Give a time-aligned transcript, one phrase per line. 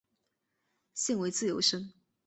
[0.95, 1.93] 现为自由身。